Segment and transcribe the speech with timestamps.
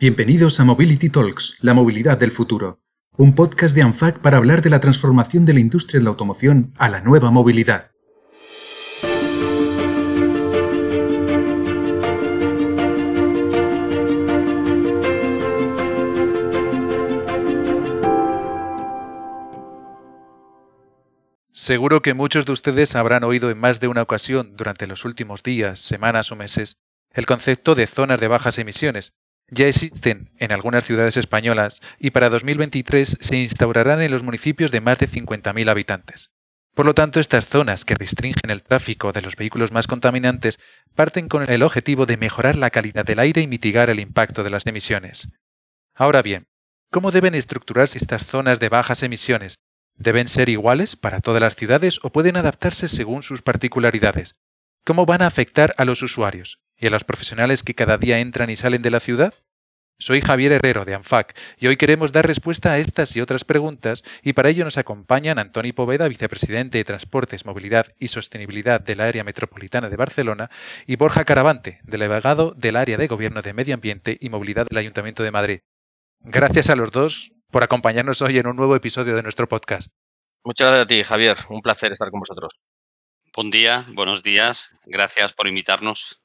[0.00, 2.80] Bienvenidos a Mobility Talks, la movilidad del futuro,
[3.18, 6.72] un podcast de ANFAC para hablar de la transformación de la industria de la automoción
[6.78, 7.90] a la nueva movilidad.
[21.52, 25.42] Seguro que muchos de ustedes habrán oído en más de una ocasión durante los últimos
[25.42, 26.78] días, semanas o meses
[27.12, 29.12] el concepto de zonas de bajas emisiones,
[29.50, 34.80] ya existen en algunas ciudades españolas y para 2023 se instaurarán en los municipios de
[34.80, 36.30] más de 50.000 habitantes.
[36.74, 40.58] Por lo tanto, estas zonas que restringen el tráfico de los vehículos más contaminantes
[40.94, 44.50] parten con el objetivo de mejorar la calidad del aire y mitigar el impacto de
[44.50, 45.28] las emisiones.
[45.94, 46.46] Ahora bien,
[46.90, 49.56] ¿cómo deben estructurarse estas zonas de bajas emisiones?
[49.96, 54.36] ¿Deben ser iguales para todas las ciudades o pueden adaptarse según sus particularidades?
[54.84, 56.60] ¿Cómo van a afectar a los usuarios?
[56.80, 59.34] Y a los profesionales que cada día entran y salen de la ciudad?
[59.98, 64.02] Soy Javier Herrero de ANFAC y hoy queremos dar respuesta a estas y otras preguntas
[64.22, 69.24] y para ello nos acompañan Antoni Poveda, vicepresidente de Transportes, Movilidad y Sostenibilidad del Área
[69.24, 70.50] Metropolitana de Barcelona
[70.86, 75.22] y Borja Caravante, delegado del Área de Gobierno de Medio Ambiente y Movilidad del Ayuntamiento
[75.22, 75.60] de Madrid.
[76.20, 79.92] Gracias a los dos por acompañarnos hoy en un nuevo episodio de nuestro podcast.
[80.44, 81.36] Muchas gracias a ti, Javier.
[81.50, 82.54] Un placer estar con vosotros.
[83.34, 84.74] Buen día, buenos días.
[84.86, 86.22] Gracias por invitarnos.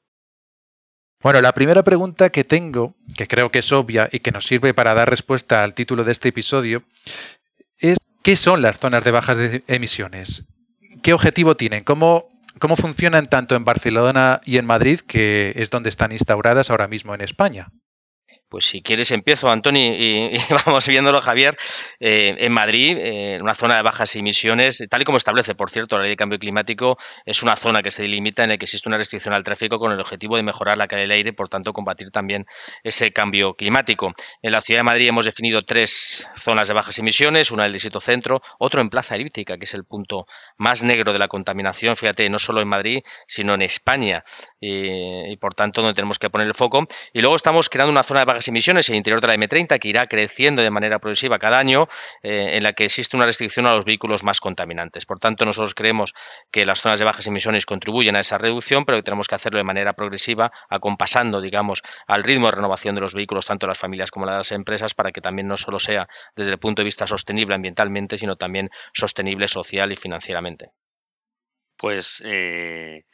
[1.22, 4.74] Bueno, la primera pregunta que tengo, que creo que es obvia y que nos sirve
[4.74, 6.84] para dar respuesta al título de este episodio,
[7.78, 10.46] es ¿qué son las zonas de bajas emisiones?
[11.02, 11.84] ¿Qué objetivo tienen?
[11.84, 12.28] ¿Cómo,
[12.58, 17.14] ¿Cómo funcionan tanto en Barcelona y en Madrid, que es donde están instauradas ahora mismo
[17.14, 17.72] en España?
[18.48, 21.56] Pues si quieres empiezo, Antoni, y, vamos viéndolo, Javier.
[21.98, 25.68] Eh, en Madrid, en eh, una zona de bajas emisiones, tal y como establece, por
[25.68, 28.66] cierto, la ley de cambio climático, es una zona que se delimita en la que
[28.66, 31.48] existe una restricción al tráfico con el objetivo de mejorar la calidad del aire por
[31.48, 32.46] tanto, combatir también
[32.84, 34.14] ese cambio climático.
[34.42, 38.00] En la ciudad de Madrid hemos definido tres zonas de bajas emisiones, una del distrito
[38.00, 42.30] centro, otro en Plaza Elíptica, que es el punto más negro de la contaminación, fíjate,
[42.30, 44.22] no solo en Madrid, sino en España,
[44.60, 46.86] y, y por tanto, donde tenemos que poner el foco.
[47.12, 49.78] Y luego estamos creando una zona de bajas emisiones en el interior de la M30
[49.78, 51.88] que irá creciendo de manera progresiva cada año,
[52.22, 55.06] eh, en la que existe una restricción a los vehículos más contaminantes.
[55.06, 56.14] Por tanto, nosotros creemos
[56.50, 59.58] que las zonas de bajas emisiones contribuyen a esa reducción, pero que tenemos que hacerlo
[59.58, 63.78] de manera progresiva, acompasando, digamos, al ritmo de renovación de los vehículos, tanto de las
[63.78, 66.84] familias como de las empresas, para que también no solo sea desde el punto de
[66.84, 70.70] vista sostenible ambientalmente, sino también sostenible social y financieramente.
[71.76, 73.04] Pues eh,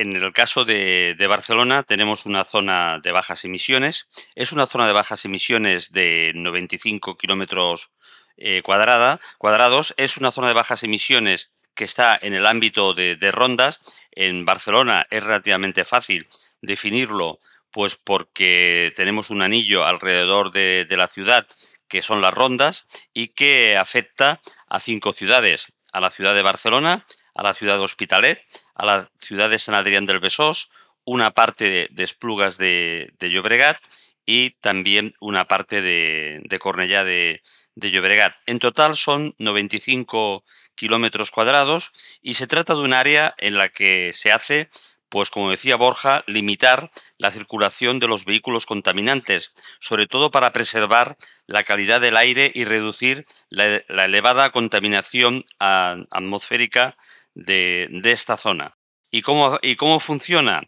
[0.00, 4.08] en el caso de, Barcelona tenemos una zona de bajas emisiones.
[4.34, 7.90] Es una zona de bajas emisiones de 95 kilómetros
[8.36, 9.94] eh, cuadrados.
[9.98, 13.80] Es una zona de bajas emisiones que está en el ámbito de, rondas.
[14.12, 16.28] En Barcelona es relativamente fácil
[16.62, 17.38] definirlo,
[17.70, 21.46] pues porque tenemos un anillo alrededor de, de la ciudad
[21.88, 27.04] que son las rondas y que afecta a cinco ciudades, a la ciudad de Barcelona,
[27.34, 28.46] a la ciudad de Hospitalet,
[28.80, 30.70] a la ciudad de San Adrián del Besós,
[31.04, 33.76] una parte de, Esplugas de, Llobregat
[34.24, 37.42] y también una parte de, de Cornellá de,
[37.76, 38.36] Llobregat.
[38.46, 41.92] En total son 95 kilómetros cuadrados
[42.22, 44.70] y se trata de un área en la que se hace,
[45.10, 51.18] pues como decía Borja, limitar la circulación de los vehículos contaminantes, sobre todo para preservar
[51.46, 56.96] la calidad del aire y reducir la elevada contaminación atmosférica
[57.34, 58.76] de, esta zona.
[59.10, 60.62] ¿Y cómo, y cómo funciona?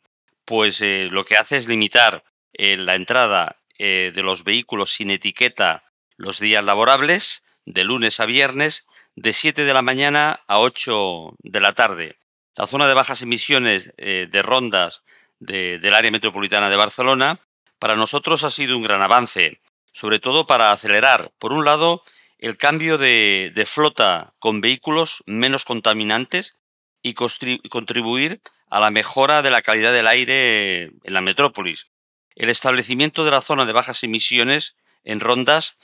[0.44, 5.10] Pues eh, lo que hace es limitar eh, la entrada eh, de los vehículos sin
[5.10, 5.84] etiqueta
[6.16, 11.60] los días laborables, de lunes a viernes, de 7 de la mañana a 8 de
[11.60, 12.18] la tarde.
[12.56, 15.02] La zona de bajas emisiones de rondas
[15.40, 17.40] del área metropolitana de Barcelona
[17.78, 19.60] para nosotros ha sido un gran avance,
[19.92, 22.02] sobre todo para acelerar, por un lado,
[22.42, 26.56] el cambio de, flota con vehículos menos contaminantes
[27.00, 31.86] y contribuir a la mejora de la calidad del aire en la metrópolis.
[32.34, 35.76] El establecimiento de la zona de bajas emisiones en rondas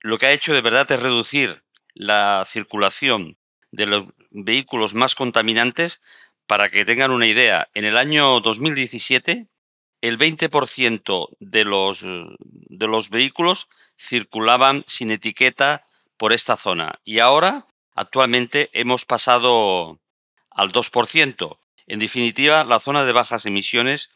[0.00, 1.62] lo que ha hecho de verdad es reducir
[1.92, 3.36] la circulación
[3.70, 6.00] de los vehículos más contaminantes.
[6.46, 9.46] Para que tengan una idea, en el año 2017
[10.02, 15.84] el 20% de los, de los vehículos circulaban sin etiqueta
[16.18, 20.00] por esta zona y ahora actualmente hemos pasado
[20.50, 21.58] al 2%.
[21.86, 24.10] En definitiva, la zona de bajas emisiones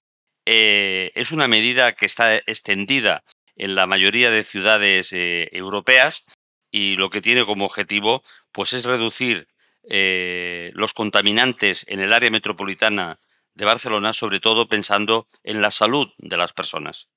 [0.44, 3.24] eh, es una medida que está extendida
[3.56, 6.24] en la mayoría de ciudades eh, europeas
[6.70, 8.22] y lo que tiene como objetivo
[8.52, 9.48] pues es reducir
[9.88, 13.20] eh, los contaminantes en el área metropolitana
[13.56, 17.08] de Barcelona, sobre todo pensando en la salud de las personas.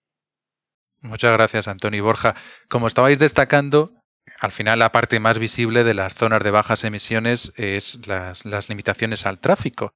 [1.02, 2.36] Muchas gracias, Antonio Borja.
[2.68, 3.94] Como estabais destacando,
[4.40, 9.26] al final la parte más visible de las zonas de bajas emisiones es las, limitaciones
[9.26, 9.94] al tráfico.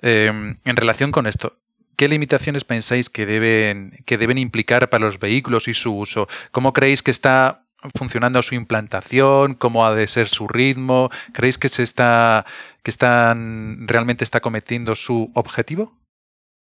[0.00, 1.58] Em, en relación con esto,
[1.96, 6.28] ¿qué limitaciones pensáis que deben, que deben implicar para los vehículos y su uso?
[6.52, 7.62] ¿Cómo creéis que está
[7.94, 9.54] funcionando su implantación?
[9.54, 11.10] ¿Cómo ha de ser su ritmo?
[11.32, 12.44] ¿Creéis que se está
[12.82, 15.92] que están realmente está cometiendo su objetivo?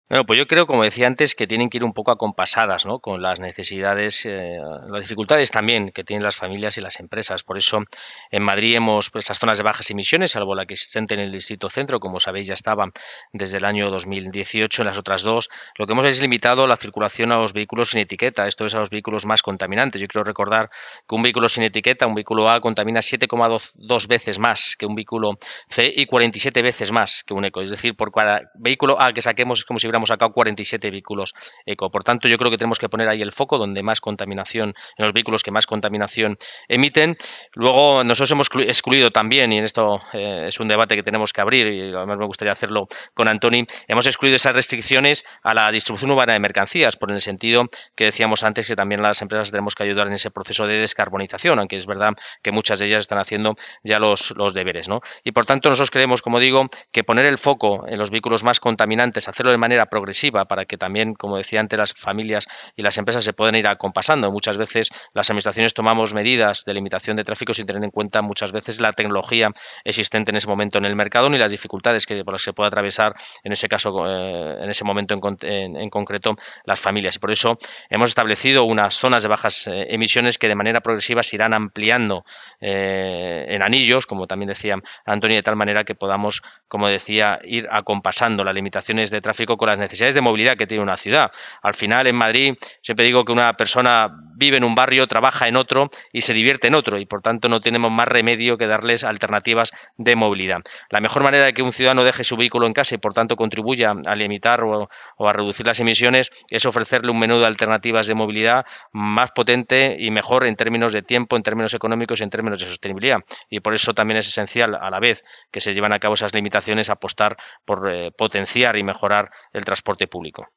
[0.10, 2.98] Bueno, pues yo creo, como decía antes, que tienen que ir un poco acompasadas ¿no?
[2.98, 4.58] con las necesidades, eh,
[4.90, 7.44] las dificultades también que tienen las familias y las empresas.
[7.44, 7.84] Por eso
[8.32, 11.32] en Madrid hemos, pues, estas zonas de bajas emisiones, salvo la que existente en el
[11.32, 12.92] Distrito Centro, como sabéis ya estaban
[13.34, 15.48] desde el año 2018 en las otras dos,
[15.78, 18.80] lo que hemos es limitado la circulación a los vehículos sin etiqueta, esto es a
[18.80, 20.02] los vehículos más contaminantes.
[20.02, 20.72] Yo quiero recordar
[21.08, 25.38] que un vehículo sin etiqueta, un vehículo A, contamina 7,2 veces más que un vehículo
[25.68, 27.62] C y 47 veces más que un ECO.
[27.62, 30.90] Es decir, por cada vehículo A que saquemos es como si hubiera hemos sacado 47
[30.92, 31.34] vehículos
[31.66, 31.90] eco.
[31.92, 35.06] Por tanto, yo creo que tenemos que poner ahí el foco donde más contaminación, en
[35.06, 36.38] los vehículos que más contaminación
[36.68, 37.18] emiten.
[37.54, 41.42] Luego, nosotros hemos excluido también, y en esto eh, es un debate que tenemos que
[41.42, 46.12] abrir, y además me gustaría hacerlo con Antoni, hemos excluido esas restricciones a la distribución
[46.12, 47.66] urbana de mercancías, por el sentido
[47.96, 51.60] que decíamos antes que también las empresas tenemos que ayudar en ese proceso de descarbonización,
[51.60, 54.88] aunque es verdad que muchas de ellas están haciendo ya los, los deberes.
[54.88, 55.01] ¿no?
[55.24, 58.60] Y por tanto, nosotros creemos, como digo, que poner el foco en los vehículos más
[58.60, 62.97] contaminantes, hacerlo de manera progresiva para que también, como decía antes, las familias y las
[62.97, 64.31] empresas se puedan ir acompasando.
[64.31, 68.51] Muchas veces las administraciones tomamos medidas de limitación de tráfico sin tener en cuenta muchas
[68.51, 69.51] veces la tecnología
[69.83, 72.53] existente en ese momento en el mercado ni las dificultades que, por las que se
[72.53, 73.13] puede atravesar
[73.44, 77.15] en ese caso, eh, en ese momento en, concreto, las familias.
[77.15, 77.57] Y por eso
[77.89, 82.25] hemos establecido unas zonas de bajas eh, emisiones que de manera progresiva se irán ampliando
[82.62, 84.75] eh, en anillos, como también decía
[85.06, 89.68] Antonio, de tal manera que podamos, como decía, ir acompasando las limitaciones de tráfico con
[89.68, 91.31] las necesidades de movilidad que tiene una ciudad.
[91.62, 95.56] Al final, en Madrid, siempre digo que una persona vive en un barrio, trabaja en
[95.56, 99.04] otro y se divierte en otro, y por tanto no tenemos más remedio que darles
[99.04, 100.62] alternativas de movilidad.
[100.90, 103.36] La mejor manera de que un ciudadano deje su vehículo en casa y por tanto
[103.36, 104.90] contribuya a limitar o,
[105.20, 110.12] a reducir las emisiones es ofrecerle un menú de alternativas de movilidad más potente y
[110.12, 113.20] mejor en términos de tiempo, en términos económicos y en términos de sostenibilidad.
[113.50, 116.34] Y por eso también es esencial, a la vez que se llevan a cabo esas
[116.34, 120.52] limitaciones, apostar por eh, potenciar y mejorar el transporte público.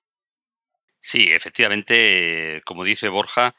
[1.01, 3.55] Sí, efectivamente, como dice Borja,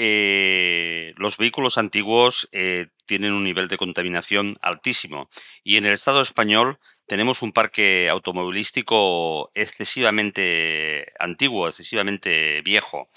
[0.00, 5.28] eh, los vehículos antiguos eh, tienen un nivel de contaminación altísimo
[5.64, 6.78] y en el Estado español
[7.08, 13.10] tenemos un parque automovilístico excesivamente antiguo, excesivamente viejo.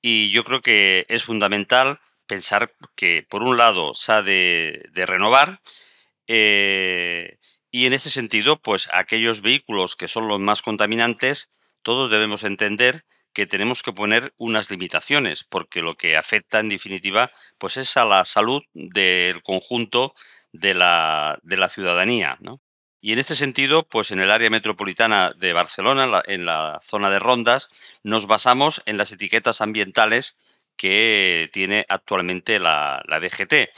[0.00, 5.60] Y yo creo que es fundamental pensar que, por un lado, se ha de, renovar
[6.28, 7.38] eh,
[7.76, 11.50] y en ese sentido, pues aquellos vehículos que son los más contaminantes,
[11.82, 17.30] todos debemos entender que tenemos que poner unas limitaciones, porque lo que afecta en definitiva
[17.58, 20.14] pues es a la salud del conjunto
[20.52, 22.38] de la, de la ciudadanía.
[23.02, 27.18] Y en este sentido, pues en el área metropolitana de Barcelona, en la, zona de
[27.18, 27.68] Rondas,
[28.02, 30.38] nos basamos en las etiquetas ambientales
[30.78, 33.68] que tiene actualmente la, la DGT.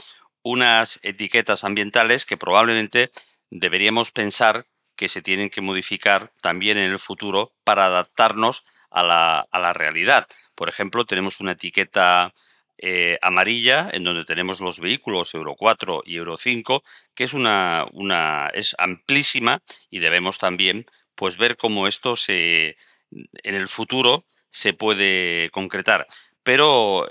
[0.42, 3.10] Unas etiquetas ambientales que probablemente
[3.50, 4.66] deberíamos pensar
[4.96, 10.26] que se tienen que modificar también en el futuro para adaptarnos a la, realidad.
[10.54, 12.34] Por ejemplo, tenemos una etiqueta
[12.78, 16.82] eh, amarilla en donde tenemos los vehículos Euro 4 y Euro 5,
[17.14, 22.76] que es una, una es amplísima y debemos también pues ver cómo esto se
[23.10, 26.06] en el futuro se puede concretar.
[26.42, 27.06] Pero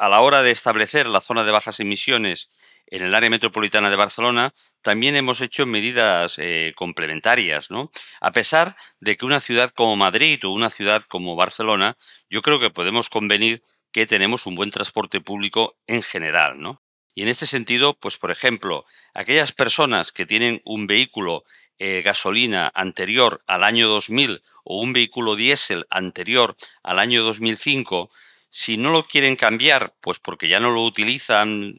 [0.00, 2.50] a la hora de establecer la zona de bajas emisiones
[2.86, 7.92] en el área metropolitana de Barcelona también hemos hecho medidas eh, complementarias, ¿no?
[8.22, 11.98] A pesar de que una ciudad como Madrid o una ciudad como Barcelona,
[12.30, 16.80] yo creo que podemos convenir que tenemos un buen transporte público en general, ¿no?
[17.14, 21.44] Y en este sentido, pues por ejemplo, aquellas personas que tienen un vehículo
[21.78, 28.10] eh, gasolina anterior al año 2000 o un vehículo diésel anterior al año 2005,
[28.50, 31.74] si no lo quieren cambiar, pues porque ya no lo utilizan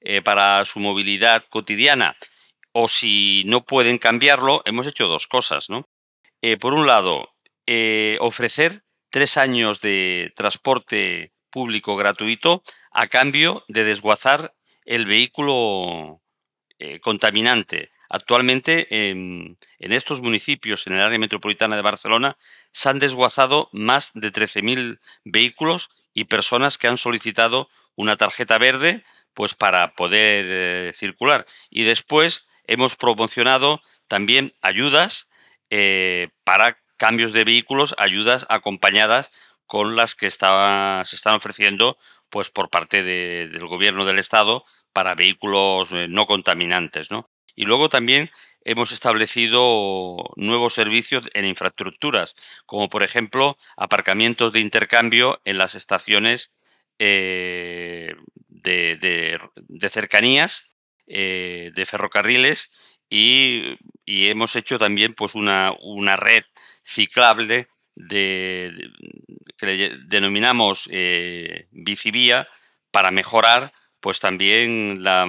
[0.00, 2.16] eh, para su movilidad cotidiana,
[2.72, 5.88] o si no pueden cambiarlo, hemos hecho dos cosas, ¿no?
[6.40, 7.30] Eh, por un lado,
[7.66, 16.22] eh, ofrecer tres años de transporte público gratuito a cambio de desguazar el vehículo
[17.02, 17.90] contaminante.
[18.08, 22.36] Actualmente, en, en, estos municipios, en el área metropolitana de Barcelona,
[22.70, 29.04] se han desguazado más de 13.000 vehículos y personas que han solicitado una tarjeta verde
[29.34, 31.44] pues para poder eh, circular.
[31.70, 35.28] Y después hemos promocionado también ayudas
[35.70, 39.30] eh, para cambios de vehículos, ayudas acompañadas
[39.66, 41.98] con las que se están ofreciendo
[42.30, 47.28] pues por parte del gobierno del estado para vehículos eh, no contaminantes, ¿no?
[47.58, 48.30] Y luego también
[48.62, 52.36] hemos establecido nuevos servicios en infraestructuras,
[52.66, 56.52] como por ejemplo aparcamientos de intercambio en las estaciones
[57.00, 58.14] eh,
[58.46, 59.40] de,
[59.90, 60.70] cercanías,
[61.08, 62.70] eh, de ferrocarriles
[63.10, 66.44] y, hemos hecho también pues una, una red
[66.84, 68.72] ciclable de,
[69.56, 72.46] que denominamos eh, bicivía
[72.92, 75.26] para mejorar pues también la,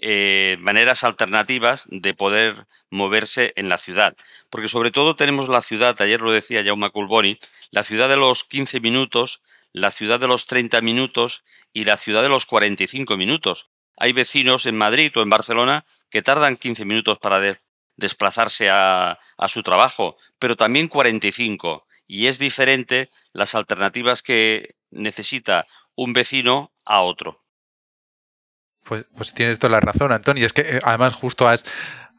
[0.00, 4.16] eh, maneras alternativas de poder moverse en la ciudad.
[4.48, 7.38] Porque sobre todo tenemos la ciudad, ayer lo decía Jaume Culboni,
[7.72, 12.22] la ciudad de los 15 minutos, la ciudad de los 30 minutos y la ciudad
[12.22, 13.70] de los 45 minutos.
[13.96, 17.60] Hay vecinos en Madrid o en Barcelona que tardan 15 minutos para
[17.96, 21.86] desplazarse a, a su trabajo, pero también 45.
[22.06, 27.42] Y es diferente las alternativas que necesita un vecino a otro.
[28.88, 30.46] Pues, pues, tienes toda la razón, Antonio.
[30.46, 31.64] Es que eh, además justo has,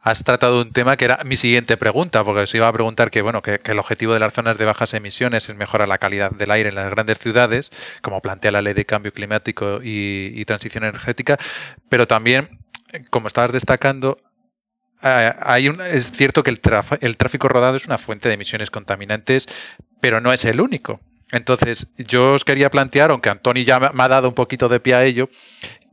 [0.01, 3.23] has tratado un tema que era mi siguiente pregunta, porque os iba a preguntar que
[3.23, 6.51] bueno que, el objetivo de las zonas de bajas emisiones es mejorar la calidad del
[6.51, 7.71] aire en las grandes ciudades,
[8.03, 11.37] como plantea la ley de cambio climático y, transición energética,
[11.89, 12.59] pero también,
[13.09, 14.19] como estabas destacando,
[15.01, 16.61] eh, hay un, es cierto que el,
[17.01, 19.47] el tráfico rodado es una fuente de emisiones contaminantes,
[20.01, 20.99] pero no es el único.
[21.31, 24.95] Entonces, yo os quería plantear, aunque Antonio ya me ha dado un poquito de pie
[24.95, 25.29] a ello,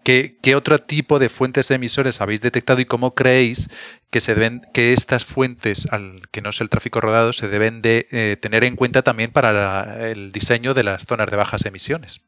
[0.06, 3.68] ¿Qué, otro tipo de fuentes de emisores habéis detectado y cómo creéis
[4.08, 7.82] que se deben, que estas fuentes, al que no es el tráfico rodado, se deben
[7.82, 12.20] de eh, tener en cuenta también para el diseño de las zonas de bajas emisiones?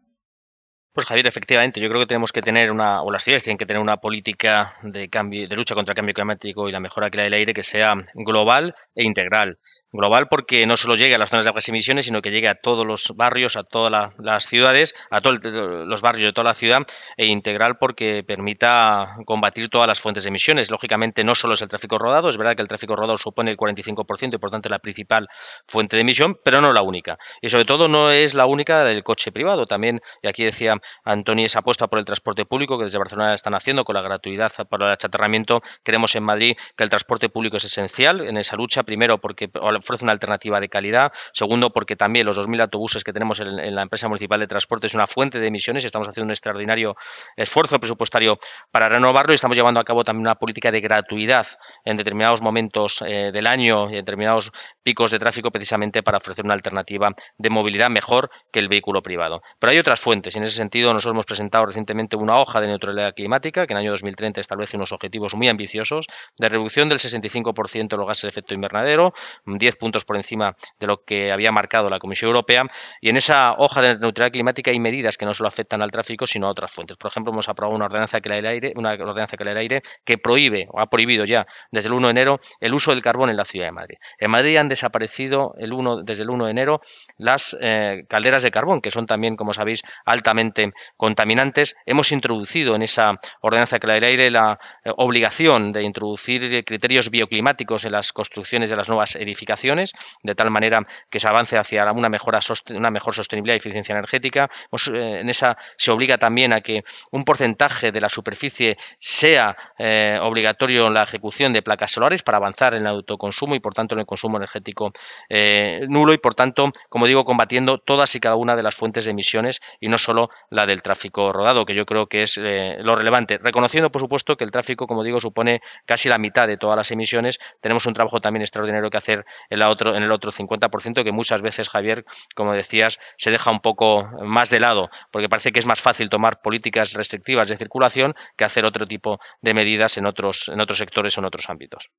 [0.99, 3.67] Pues Javier, efectivamente, yo creo que tenemos que tener una, o las ciudades tienen que
[3.67, 7.33] tener una política de cambio, de lucha contra el cambio climático y la mejora del
[7.35, 9.61] aire que sea global e integral.
[9.93, 12.57] Global porque no solo llegue a las zonas de bajas emisiones, sino que llegue a
[12.57, 16.83] todos los barrios, a todas las ciudades, a todos los barrios de toda la ciudad,
[17.17, 20.69] e integral porque permita combatir todas las fuentes de emisiones.
[20.69, 23.57] Lógicamente, no solo es el tráfico rodado, es verdad que el tráfico rodado supone el
[23.57, 25.28] 45% y por tanto la principal
[25.69, 27.19] fuente de emisión, pero no la única.
[27.40, 29.67] Y sobre todo no es la única del coche privado.
[29.67, 33.54] También, y aquí decía Antonio, esa apuesta por el transporte público que desde Barcelona están
[33.54, 35.62] haciendo con la gratuidad para el achatarramiento.
[35.83, 40.04] Queremos en Madrid que el transporte público es esencial en esa lucha primero porque ofrece
[40.04, 44.09] una alternativa de calidad, segundo porque también los 2.000 autobuses que tenemos en, la empresa
[44.09, 46.97] municipal de transporte es una fuente de emisiones y estamos haciendo un extraordinario
[47.37, 48.38] esfuerzo presupuestario
[48.71, 51.47] para renovarlo y estamos llevando a cabo también una política de gratuidad
[51.85, 54.52] en determinados momentos eh, del año y en determinados
[54.83, 59.42] picos de tráfico precisamente para ofrecer una alternativa de movilidad mejor que el vehículo privado.
[59.59, 62.69] Pero hay otras fuentes y en ese sentido nosotros hemos presentado recientemente una hoja de
[62.69, 66.07] neutralidad climática que en el año 2030 establece unos objetivos muy ambiciosos
[66.37, 69.13] de reducción del 65% de los gases de efecto invernadero
[69.47, 72.67] 10 puntos por encima de lo que había marcado la Comisión Europea.
[73.01, 76.27] Y en esa hoja de neutralidad climática hay medidas que no solo afectan al tráfico,
[76.27, 76.97] sino a otras fuentes.
[76.97, 80.19] Por ejemplo, hemos aprobado una ordenanza que el aire, una ordenanza que el aire que
[80.19, 83.37] prohíbe o ha prohibido ya desde el 1 de enero el uso del carbón en
[83.37, 83.97] la ciudad de Madrid.
[84.19, 86.81] En Madrid han desaparecido el 1, desde el 1 de enero
[87.17, 90.58] las eh, calderas de carbón, que son también, como sabéis, altamente
[90.97, 91.77] contaminantes.
[91.87, 97.85] Hemos introducido en esa ordenanza que el aire la eh, obligación de introducir criterios bioclimáticos
[97.85, 102.09] en las construcciones de las nuevas edificaciones, de tal manera que se avance hacia una,
[102.09, 104.50] mejora, una mejor sostenibilidad y eficiencia energética.
[104.71, 109.57] Pues, eh, en esa se obliga también a que un porcentaje de la superficie sea
[109.79, 113.95] eh, obligatorio la ejecución de placas solares para avanzar en el autoconsumo y por tanto
[113.95, 114.93] en el consumo energético
[115.29, 119.05] eh, nulo y por tanto, como digo, combatiendo todas y cada una de las fuentes
[119.05, 122.97] de emisiones y no solo la del tráfico rodado, que yo creo que es lo
[122.97, 123.38] relevante.
[123.38, 126.90] Reconociendo, por supuesto, que el tráfico, como digo, supone casi la mitad de todas las
[126.90, 131.05] emisiones, tenemos un trabajo también extraordinario que hacer en, la otro, en el otro 50%,
[131.05, 135.52] que muchas veces, Javier, como decías, se deja un poco más de lado, porque parece
[135.52, 139.99] que es más fácil tomar políticas restrictivas de circulación que hacer otro tipo de medidas
[139.99, 141.90] en otros, en otros sectores o en otros ámbitos.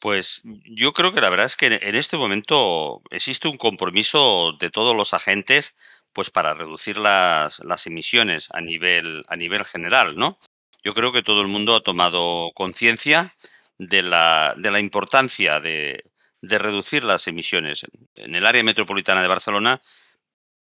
[0.00, 4.68] Pues yo creo que la verdad es que en este momento existe un compromiso de
[4.68, 5.74] todos los agentes
[6.14, 10.38] pues para reducir las, las emisiones a nivel, a nivel general, ¿no?
[10.82, 13.32] Yo creo que todo el mundo ha tomado conciencia
[13.78, 16.04] de la, de la importancia de,
[16.48, 17.86] de reducir las emisiones.
[18.16, 19.80] En el área metropolitana de Barcelona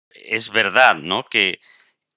[0.10, 1.24] es verdad ¿no?
[1.26, 1.60] que,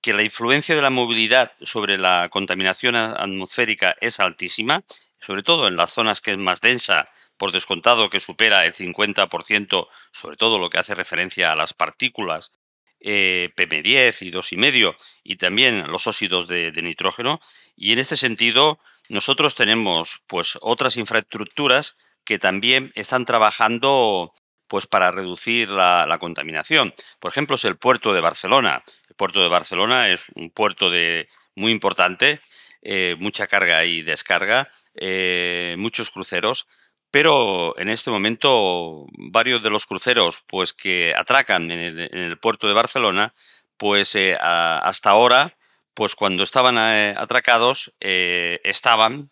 [0.01, 4.85] que la influencia de la movilidad sobre la contaminación atmosférica es altísima,
[5.21, 9.89] sobre todo en las zonas que es más densa, por descontado que supera el 50%,
[10.13, 12.53] sobre todo lo que hace referencia a las partículas
[13.01, 17.41] eh, PM10 y 2,5 y también los óxidos de, nitrógeno.
[17.77, 18.79] Y en este sentido,
[19.09, 24.33] nosotros tenemos pues otras infraestructuras que también están trabajando
[24.67, 26.95] pues para reducir la, contaminación.
[27.21, 28.85] Por ejemplo, es el puerto de Barcelona.
[29.09, 32.41] El puerto de Barcelona es un puerto de, muy importante,
[32.83, 36.67] eh, mucha carga y descarga, eh, muchos cruceros,
[37.11, 42.75] pero en este momento varios de los cruceros pues que atracan en el, puerto de
[42.75, 43.33] Barcelona,
[43.77, 45.57] pues eh, hasta ahora,
[45.95, 49.31] pues cuando estaban atracados, estaban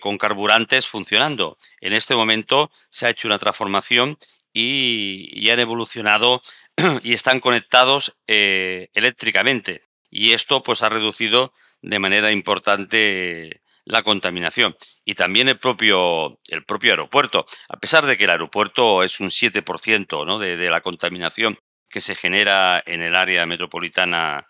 [0.00, 1.58] con carburantes funcionando.
[1.80, 4.18] En este momento se ha hecho una transformación
[4.52, 6.42] y, han evolucionado
[7.02, 9.82] y están conectados eléctricamente.
[10.10, 14.76] Y esto pues ha reducido de manera importante la contaminación.
[15.04, 17.46] Y también el propio, el propio aeropuerto.
[17.68, 20.38] A pesar de que el aeropuerto es un 7% ¿no?
[20.38, 21.58] de, la contaminación
[21.90, 24.48] que se genera en el área metropolitana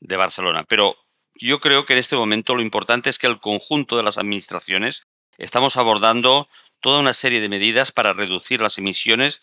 [0.00, 0.64] de Barcelona.
[0.64, 0.96] Pero
[1.34, 5.04] yo creo que en este momento lo importante es que el conjunto de las administraciones
[5.38, 6.48] estamos abordando
[6.80, 9.42] toda una serie de medidas para reducir las emisiones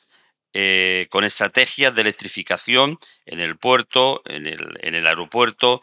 [0.53, 5.81] eh, con estrategias de electrificación en el puerto, en el, en el aeropuerto,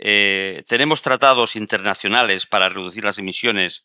[0.00, 3.84] eh, tenemos tratados internacionales para reducir las emisiones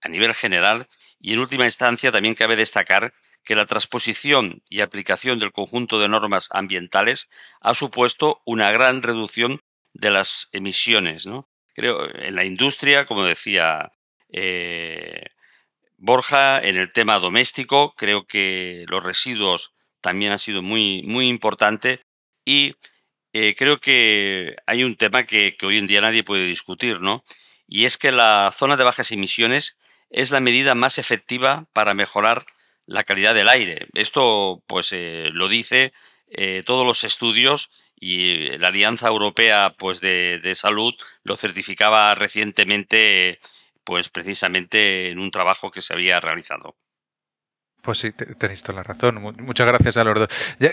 [0.00, 0.88] a nivel general
[1.20, 3.12] y en última instancia también cabe destacar
[3.44, 7.28] que la transposición y aplicación del conjunto de normas ambientales
[7.60, 9.60] ha supuesto una gran reducción
[9.94, 11.26] de las emisiones.
[11.26, 11.48] ¿no?
[11.74, 13.92] Creo en la industria, como decía
[14.30, 15.26] eh,
[15.96, 22.02] Borja, en el tema doméstico, creo que los residuos también han sido muy, muy importante
[22.44, 22.76] y
[23.32, 27.24] eh, creo que hay un tema que, hoy en día nadie puede discutir, ¿no?
[27.66, 29.76] Y es que la zona de bajas emisiones
[30.10, 32.46] es la medida más efectiva para mejorar
[32.86, 33.88] la calidad del aire.
[33.94, 35.92] Esto, pues, eh, lo dice
[36.28, 43.40] eh, todos los estudios y la Alianza Europea, pues, de, de Salud lo certificaba recientemente,
[43.84, 46.76] pues, precisamente en un trabajo que se había realizado.
[47.82, 49.18] Pues sí, tenéis toda la razón.
[49.38, 50.28] Muchas gracias a los dos.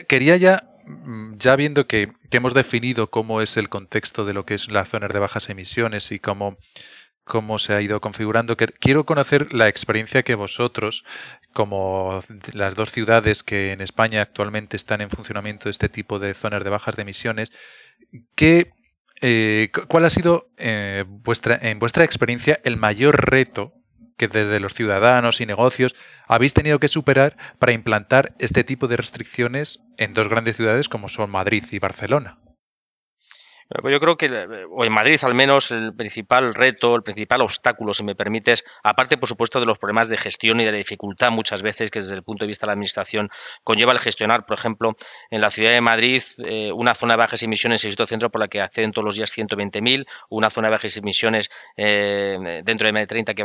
[0.08, 4.56] quería ya, mm, ya viendo que, hemos definido cómo es el contexto de lo que
[4.56, 6.58] es las zonas de bajas emisiones y cómo,
[7.26, 11.04] cómo se ha ido configurando, quiero conocer la experiencia que vosotros,
[11.54, 12.20] como
[12.54, 16.64] las dos ciudades que en España actualmente están en funcionamiento de este tipo de zonas
[16.64, 17.52] de bajas de emisiones,
[18.36, 18.72] ¿qué,
[19.22, 23.74] eh, ¿cuál ha sido eh, vuestra, en vuestra experiencia el mayor reto
[24.18, 25.96] que desde los ciudadanos y negocios
[26.28, 31.10] habéis tenido que superar para implantar este tipo de restricciones en dos grandes ciudades como
[31.10, 32.40] son Madrid y Barcelona.
[33.68, 34.28] Pues yo creo que,
[34.70, 39.18] o en Madrid al menos, el principal reto, el principal obstáculo, si me permites, aparte
[39.18, 42.14] por supuesto de los problemas de gestión y de la dificultad muchas veces que desde
[42.14, 43.32] el punto de vista de la administración
[43.64, 44.96] conlleva el gestionar, por ejemplo,
[45.32, 48.30] en la ciudad de Madrid, eh, una zona de bajas emisiones en el sitio centro
[48.30, 52.92] por la que acceden todos los días 120.000, una zona de bajas emisiones eh, dentro
[52.92, 53.44] de M30 que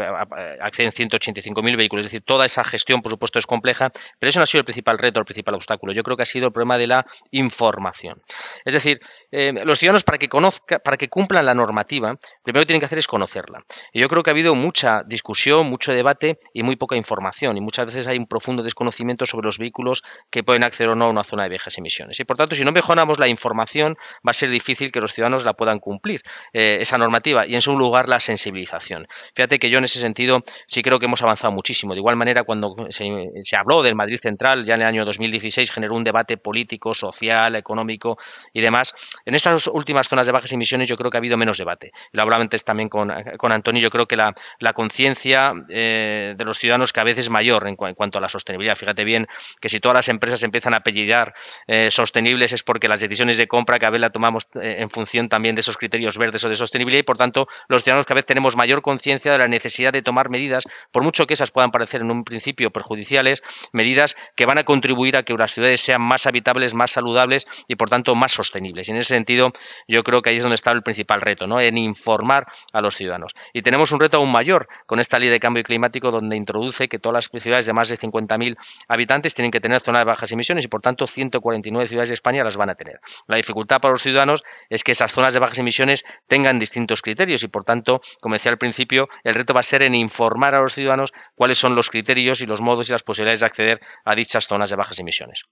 [0.61, 2.05] acceden 185.000 vehículos.
[2.05, 4.67] Es decir, toda esa gestión, por supuesto, es compleja, pero eso no ha sido el
[4.67, 5.95] principal reto, el principal obstáculo.
[5.95, 8.21] Yo creo que ha sido el problema de la información.
[8.67, 12.67] Es decir, eh, los ciudadanos para que conozca, para que cumplan la normativa, primero que
[12.67, 13.65] tienen que hacer es conocerla.
[13.93, 17.57] Y yo creo que ha habido mucha discusión, mucho debate y muy poca información.
[17.57, 21.05] Y muchas veces hay un profundo desconocimiento sobre los vehículos que pueden acceder o no
[21.05, 22.19] a una zona de viejas emisiones.
[22.19, 23.97] Y por tanto, si no mejoramos la información,
[24.27, 26.23] va a ser difícil que los ciudadanos la puedan cumplir,
[26.55, 27.47] eh, esa normativa.
[27.47, 29.07] Y en segundo lugar, la sensibilización.
[29.37, 31.95] Fíjate que yo en ese sentido sí creo que hemos avanzado muchísimo.
[31.95, 35.71] De igual manera, cuando se, se habló del Madrid Central, ya en el año 2016
[35.71, 38.19] generó un debate político, social, económico
[38.53, 38.93] y demás.
[39.25, 41.93] En estas últimas zonas de bajas emisiones yo creo que ha habido menos debate.
[42.13, 46.45] Lo hablaba antes también con, con Antonio, yo creo que la, la conciencia eh, de
[46.45, 48.77] los ciudadanos cada vez es mayor en, cuanto a la sostenibilidad.
[48.77, 49.27] Fíjate bien
[49.61, 51.35] que si todas las empresas empiezan a apellidar
[51.67, 55.29] eh, sostenibles es porque las decisiones de compra cada vez la tomamos eh, en función
[55.29, 58.27] también de esos criterios verdes o de sostenibilidad y por tanto los ciudadanos cada vez
[58.27, 62.01] tenemos mayor conciencia de la necesidad de tomar medidas, por mucho que esas puedan parecer
[62.01, 66.27] en un principio perjudiciales, medidas que van a contribuir a que las ciudades sean más
[66.27, 68.89] habitables, más saludables y por tanto más sostenibles.
[68.89, 69.53] Y en ese sentido
[69.91, 71.61] yo creo que ahí es donde está el principal reto, ¿no?
[71.61, 73.33] en informar a los ciudadanos.
[73.53, 76.99] Y tenemos un reto aún mayor con esta ley de cambio climático donde introduce que
[76.99, 78.57] todas las ciudades de más de 50.000
[78.89, 82.45] habitantes tienen que tener zona de bajas emisiones y por tanto 149 ciudades de España
[82.45, 83.01] las van a tener.
[83.27, 87.43] La dificultad para los ciudadanos es que esas zonas de bajas emisiones tengan distintos criterios
[87.43, 90.61] y por tanto, como decía al principio, el reto va a ser en informar a
[90.61, 94.15] los ciudadanos cuáles son los criterios y los modos y las posibilidades de acceder a
[94.15, 95.43] dichas zonas de bajas emisiones.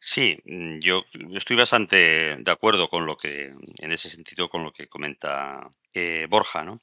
[0.00, 4.72] Sí, mm, yo estoy bastante de acuerdo con lo que, en ese sentido, con lo
[4.72, 6.82] que comenta eh, Borja, ¿no?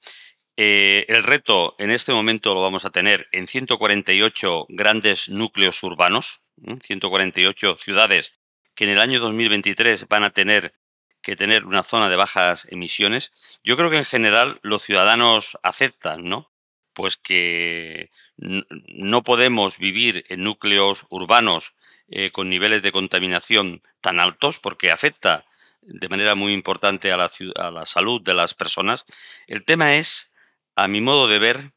[0.57, 6.43] Eh, el reto en este momento lo vamos a tener en 148 grandes núcleos urbanos,
[6.83, 8.33] 148 ciudades
[8.75, 10.73] que en el año 2023 van a tener
[11.21, 13.31] que tener una zona de bajas emisiones.
[13.63, 16.51] Yo creo que en general los ciudadanos aceptan, ¿no?
[16.93, 21.74] Pues que no podemos vivir en núcleos urbanos
[22.09, 25.45] eh, con niveles de contaminación tan altos, porque afecta
[25.81, 29.05] de manera muy importante a la, a la salud de las personas.
[29.47, 30.31] El tema es,
[30.75, 31.73] a mi modo de ver,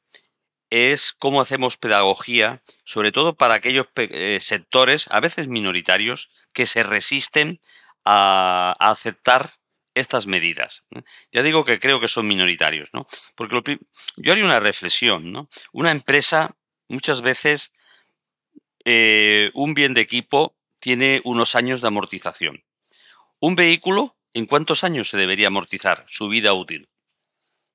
[0.71, 6.83] es cómo hacemos pedagogía, sobre todo para aquellos eh, sectores, a veces minoritarios, que se
[6.83, 7.61] resisten
[8.05, 9.53] a, aceptar
[9.95, 10.85] estas medidas.
[11.33, 13.07] Ya digo que creo que son minoritarios, ¿no?
[13.35, 13.79] Porque
[14.17, 15.49] yo haría una reflexión, ¿no?
[15.73, 16.57] Una empresa,
[16.88, 17.73] muchas veces,
[18.85, 22.64] eh, un bien de equipo tiene unos años de amortización.
[23.41, 26.88] Un vehículo, ¿en cuántos años se debería amortizar su vida útil?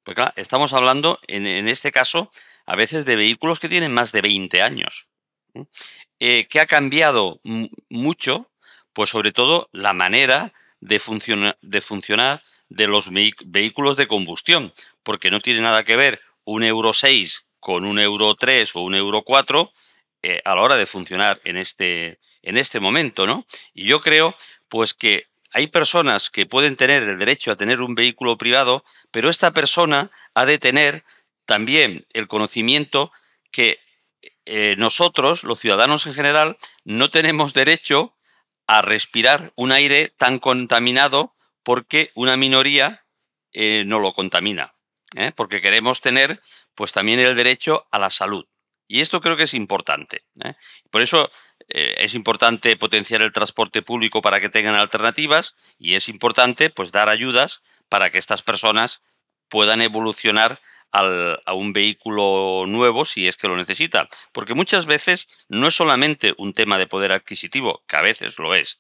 [0.04, 2.32] Pues claro, estamos hablando, en, este caso,
[2.66, 5.08] a veces de vehículos que tienen más de 20 años.
[6.20, 7.40] Eh, ¿Qué ha cambiado
[7.90, 8.52] mucho?
[8.92, 11.02] Pues sobre todo la manera de,
[11.62, 16.92] de funcionar de los vehículos de combustión, porque no tiene nada que ver un Euro
[16.92, 19.72] 6 con un Euro 3 o un Euro 4
[20.26, 23.46] eh, a la hora de funcionar en este, en este momento, ¿no?
[23.74, 24.36] Y yo creo,
[24.70, 29.30] pues que hay personas que pueden tener el derecho a tener un vehículo privado, pero
[29.30, 31.04] esta persona ha de tener
[31.44, 33.12] también el conocimiento
[33.52, 33.80] que
[34.46, 38.16] eh, nosotros, los ciudadanos en general, no tenemos derecho
[38.66, 43.06] a respirar un aire tan contaminado porque una minoría
[43.52, 44.74] eh, no lo contamina.
[45.36, 46.42] Porque queremos tener
[46.74, 48.48] pues también el derecho a la salud.
[48.88, 50.24] Y esto creo que es importante.
[50.92, 51.32] Por eso
[51.70, 56.92] eh, es importante potenciar el transporte público para que tengan alternativas y es importante pues
[56.92, 59.02] dar ayudas para que estas personas
[59.50, 60.60] puedan evolucionar
[60.96, 64.08] a un vehículo nuevo si es que lo necesita.
[64.32, 68.54] Porque muchas veces no es solamente un tema de poder adquisitivo, que a veces lo
[68.54, 68.80] es.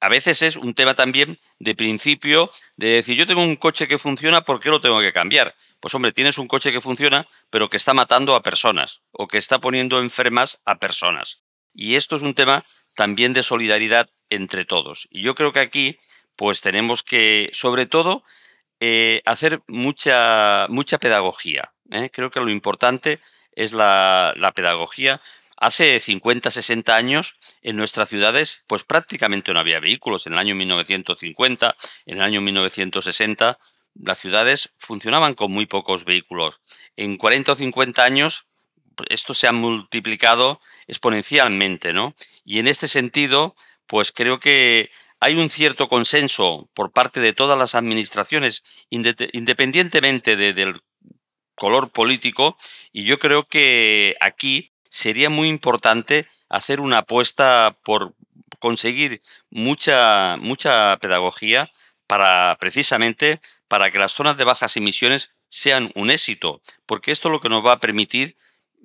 [0.00, 3.98] A veces es un tema también de principio de decir, yo tengo un coche que
[3.98, 5.54] funciona, ¿por qué lo tengo que cambiar?
[5.78, 9.38] Pues hombre, tienes un coche que funciona, pero que está matando a personas o que
[9.38, 11.42] está poniendo enfermas a personas.
[11.74, 15.06] Y esto es un tema también de solidaridad entre todos.
[15.10, 15.98] Y yo creo que aquí,
[16.34, 18.24] pues tenemos que, sobre todo,
[18.80, 21.74] eh, hacer mucha, mucha pedagogía.
[21.90, 22.10] ¿eh?
[22.10, 23.20] Creo que lo importante
[23.52, 25.20] es la, la pedagogía.
[25.60, 30.26] Hace 50, 60 años en nuestras ciudades pues prácticamente no había vehículos.
[30.26, 33.58] En el año 1950, en el año 1960,
[33.94, 36.62] las ciudades funcionaban con muy pocos vehículos.
[36.96, 38.46] En 40 o 50 años
[39.08, 42.14] esto se ha multiplicado exponencialmente, ¿no?
[42.42, 43.54] Y en este sentido,
[43.86, 50.80] pues creo que hay un cierto consenso por parte de todas las administraciones, independientemente del
[51.54, 52.56] color político,
[52.92, 58.12] y yo creo que aquí sería muy importante hacer una apuesta por
[58.58, 61.70] conseguir mucha, mucha pedagogía
[62.06, 67.32] para precisamente para que las zonas de bajas emisiones sean un éxito, porque esto es
[67.32, 68.36] lo que nos va a permitir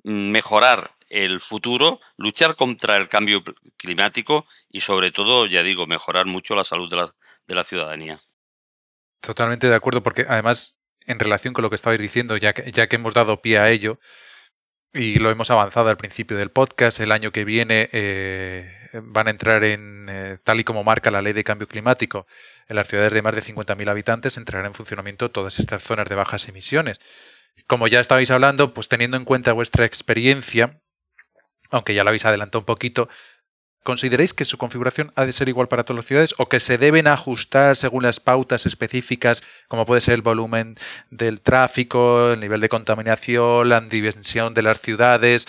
[0.04, 3.42] mejorar el futuro, luchar contra el cambio
[3.76, 7.14] climático y sobre todo, ya digo, mejorar mucho la salud de la,
[7.46, 8.18] de la ciudadanía.
[9.20, 12.88] Totalmente de acuerdo, porque además, en relación con lo que estabais diciendo, ya que, ya
[12.88, 13.98] que hemos dado pie a ello,
[14.96, 19.30] y lo hemos avanzado al principio del podcast, el año que viene eh, van a
[19.30, 22.26] entrar en, eh, tal y como marca la ley de cambio climático,
[22.68, 26.14] en las ciudades de más de 50.000 habitantes entrarán en funcionamiento todas estas zonas de
[26.14, 26.98] bajas emisiones.
[27.66, 30.80] Como ya estabais hablando, pues teniendo en cuenta vuestra experiencia,
[31.70, 33.08] aunque ya la habéis adelantado un poquito,
[33.86, 36.76] ¿consideráis que su configuración ha de ser igual para todas las ciudades o que se
[36.76, 40.74] deben ajustar según las pautas específicas, como puede ser el volumen
[41.10, 45.46] del tráfico, el nivel de contaminación, la dimensión de las ciudades?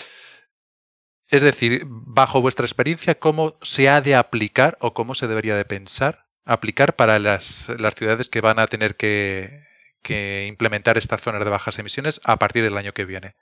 [1.29, 5.65] Es decir, bajo vuestra experiencia, ¿cómo se ha de aplicar o cómo se debería de
[5.65, 9.67] pensar aplicar para las, las ciudades que van a tener que
[10.07, 13.35] que implementar estas zonas de bajas emisiones a partir del año que viene.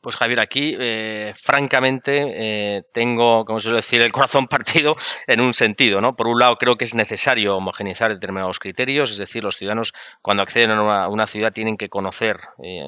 [0.00, 4.94] Pues Javier, aquí eh, francamente eh, tengo, como suelo decir, el corazón partido
[5.26, 6.00] en un sentido.
[6.00, 6.14] ¿no?
[6.14, 10.44] Por un lado, creo que es necesario homogeneizar determinados criterios, es decir, los ciudadanos cuando
[10.44, 12.80] acceden a una, ciudad tienen que conocer eh,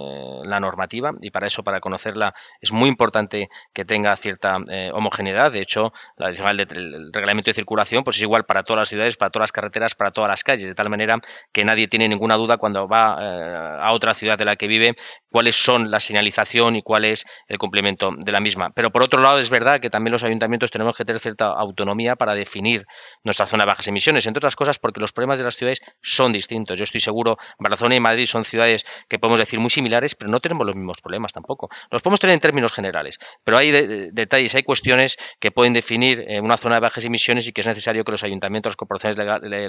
[0.45, 4.59] la normativa y para eso, para conocerla, es muy importante que tenga cierta
[4.93, 5.51] homogeneidad.
[5.51, 9.17] De hecho, la adicional del reglamento de circulación pues es igual para todas las ciudades,
[9.17, 11.19] para todas las carreteras, para todas las calles, de tal manera
[11.53, 14.95] que nadie tiene ninguna duda cuando va a otra ciudad de la que vive
[15.29, 18.71] cuáles son la señalización y es el complemento de la misma.
[18.71, 22.17] Pero por otro lado, es verdad que también los ayuntamientos tenemos que tener cierta autonomía
[22.17, 22.87] para definir
[23.25, 26.33] nuestra zona de bajas emisiones, entre otras cosas porque los problemas de las ciudades son
[26.33, 26.79] distintos.
[26.79, 30.41] Yo estoy seguro, Barcelona y Madrid son ciudades que podemos decir muy similares, pero no
[30.41, 31.69] tenemos los mismos problemas tampoco.
[31.91, 33.71] Los podemos tener en términos generales, pero hay
[34.13, 37.67] detalles, hay cuestiones que pueden definir eh, una zona de bajas emisiones y que es
[37.67, 39.19] necesario que los ayuntamientos, las corporaciones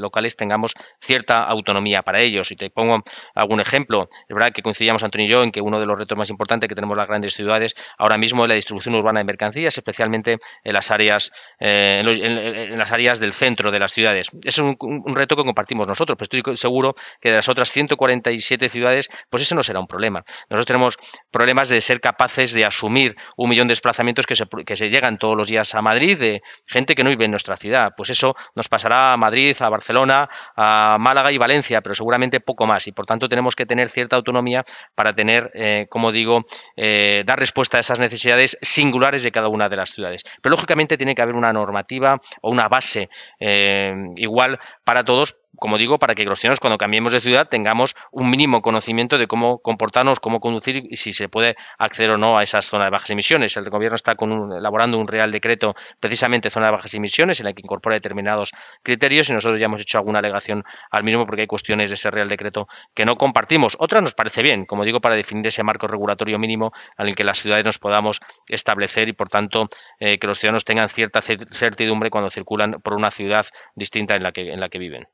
[0.01, 2.51] locales tengamos cierta autonomía para ellos.
[2.51, 3.03] Y te pongo
[3.35, 6.17] algún ejemplo, es verdad que coincidíamos Antonio y yo en que uno de los retos
[6.17, 9.25] más importantes que tenemos las grandes grandes ciudades ahora mismo es la distribución urbana de
[9.25, 14.29] mercancías, especialmente en las áreas, eh, en, las áreas del centro de las ciudades.
[14.43, 14.75] Es un,
[15.15, 19.55] reto que compartimos nosotros, pero estoy seguro que de las otras 147 ciudades, pues eso
[19.55, 20.23] no será un problema.
[20.49, 20.97] Nosotros tenemos
[21.29, 25.17] problemas de ser capaces de asumir un millón de desplazamientos que se, que se llegan
[25.17, 27.93] todos los días a Madrid de gente que no vive en nuestra ciudad.
[27.95, 32.65] Pues eso nos pasará a Madrid, a Barcelona, a Málaga y Valencia, pero seguramente poco
[32.65, 32.87] más.
[32.87, 37.39] Y por tanto tenemos que tener cierta autonomía para tener, eh, como digo, eh, dar
[37.39, 40.23] respuesta a esas necesidades singulares de cada una de las ciudades.
[40.41, 45.77] Pero lógicamente tiene que haber una normativa o una base eh, igual para todos como
[45.77, 49.59] digo, para que los ciudadanos cuando cambiemos de ciudad tengamos un mínimo conocimiento de cómo
[49.59, 53.09] comportarnos, cómo conducir y si se puede acceder o no a esas zonas de bajas
[53.09, 53.55] emisiones.
[53.57, 54.15] El gobierno está
[54.57, 58.51] elaborando un real decreto precisamente zona de bajas emisiones en la que incorpora determinados
[58.83, 62.09] criterios y nosotros ya hemos hecho alguna alegación al mismo porque hay cuestiones de ese
[62.11, 63.75] real decreto que no compartimos.
[63.79, 67.23] Otras nos parece bien, como digo, para definir ese marco regulatorio mínimo en el que
[67.23, 72.09] las ciudades nos podamos establecer y por tanto eh, que los ciudadanos tengan cierta certidumbre
[72.09, 75.07] cuando circulan por una ciudad distinta en la que, en la que viven.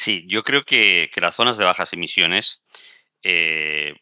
[0.00, 2.62] Sí, yo creo que, las zonas de bajas emisiones,
[3.22, 3.96] eh,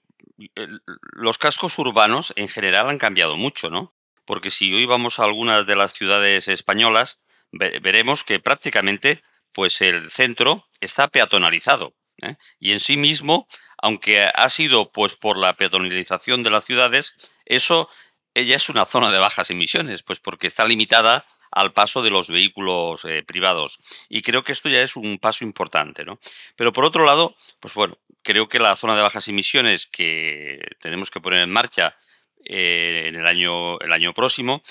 [1.11, 3.97] los cascos urbanos en general han cambiado mucho, ¿no?
[4.25, 7.19] Porque si hoy vamos a algunas de las ciudades españolas,
[7.51, 11.97] veremos que prácticamente pues el centro está peatonalizado.
[12.23, 12.37] ¿eh?
[12.61, 17.91] Y en sí mismo, aunque ha sido pues por la peatonalización de las ciudades, eso
[18.35, 22.29] ella es una zona de bajas emisiones, pues porque está limitada al paso de los
[22.29, 23.79] vehículos eh, privados.
[24.09, 26.19] Y creo que esto ya es un paso importante, ¿no?
[26.57, 31.11] Pero por otro lado, pues bueno, creo que la zona de bajas emisiones que tenemos
[31.11, 31.97] que poner en marcha
[32.45, 34.63] eh, en el año, el año próximo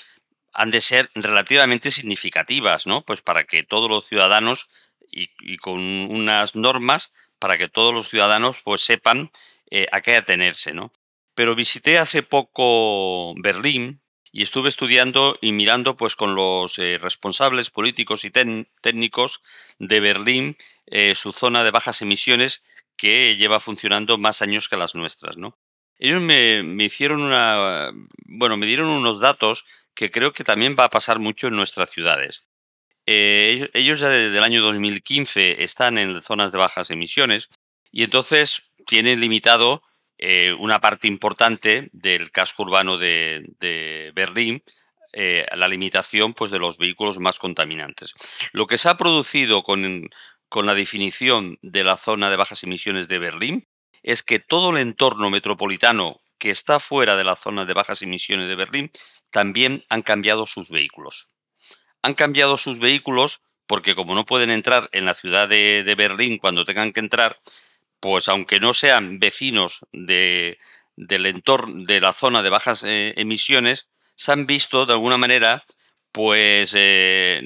[0.52, 3.02] han de ser relativamente significativas, ¿no?
[3.02, 4.68] Pues para que todos los ciudadanos
[5.10, 9.30] y, con unas normas para que todos los ciudadanos pues sepan
[9.70, 10.92] eh, a qué atenerse, ¿no?
[11.34, 14.00] Pero visité hace poco Berlín
[14.32, 19.42] y estuve estudiando y mirando pues con los eh, responsables políticos y técnicos
[19.78, 22.62] de Berlín eh, su zona de bajas emisiones
[22.96, 25.56] que lleva funcionando más años que las nuestras, ¿no?
[25.98, 27.90] Ellos me, hicieron una,
[28.26, 29.64] bueno, me dieron unos datos
[29.94, 32.46] que creo que también va a pasar mucho en nuestras ciudades.
[33.06, 37.48] Eh, ellos ya desde el año 2015 están en zonas de bajas emisiones
[37.90, 39.82] y entonces tienen limitado
[40.18, 44.64] eh, una parte importante del casco urbano de, Berlín
[45.12, 48.14] eh, la limitación pues, de los vehículos más contaminantes.
[48.52, 50.10] Lo que se ha producido con,
[50.48, 53.68] con la definición de la zona de bajas emisiones de Berlín
[54.02, 58.48] es que todo el entorno metropolitano que está fuera de la zona de bajas emisiones
[58.48, 58.90] de Berlín
[59.30, 61.28] también han cambiado sus vehículos.
[62.02, 66.64] Han cambiado sus vehículos porque como no pueden entrar en la ciudad de Berlín cuando
[66.64, 67.38] tengan que entrar,
[68.00, 70.58] pues aunque no sean vecinos de,
[70.96, 75.64] del entorno de la zona de bajas eh, emisiones, se han visto de alguna manera
[76.12, 77.42] pues eh,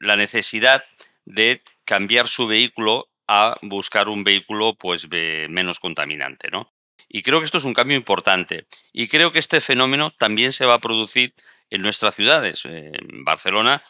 [0.00, 0.84] la necesidad
[1.24, 6.72] de cambiar su vehículo a buscar un vehículo pues menos contaminante, ¿no?
[7.08, 8.66] Y creo que esto es un cambio importante.
[8.92, 11.34] Y creo que este fenómeno también se va a producir
[11.68, 12.64] en nuestras ciudades.
[12.64, 13.82] En Barcelona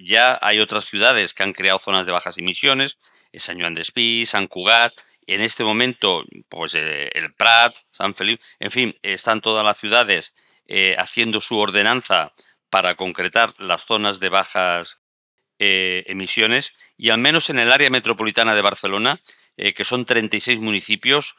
[0.00, 2.98] ya hay otras ciudades que han creado zonas de bajas emisiones,
[3.40, 4.92] San Joan de Espí, San Cugat,
[5.26, 10.34] en este momento, pues eh, el Prat, San Felipe, en fin, están todas las ciudades
[10.66, 12.32] eh, haciendo su ordenanza
[12.70, 15.00] para concretar las zonas de bajas
[15.58, 19.20] eh, emisiones y al menos en el área metropolitana de Barcelona,
[19.54, 21.36] que son 36 municipios,